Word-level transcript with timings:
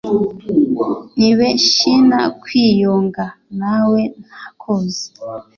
nibeshyna 1.17 2.19
kwiyunga 2.41 3.25
nawe 3.59 4.01
ntakuzi 4.25 5.07